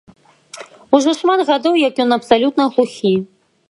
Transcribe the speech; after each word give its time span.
Ужо 0.99 1.11
шмат 1.19 1.41
гадоў, 1.51 1.73
як 1.87 2.03
ён 2.07 2.11
абсалютна 2.19 2.63
глухі. 2.77 3.13